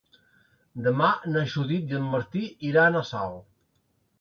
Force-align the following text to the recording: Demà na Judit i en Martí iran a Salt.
Demà 0.87 1.09
na 1.35 1.43
Judit 1.55 1.93
i 1.93 1.99
en 1.99 2.07
Martí 2.17 2.43
iran 2.71 2.99
a 3.03 3.07
Salt. 3.11 3.41